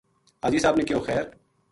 حاجی 0.43 0.59
صاحب 0.63 0.75
نے 0.77 0.83
کہیو 0.87 0.99
خیر 1.07 1.23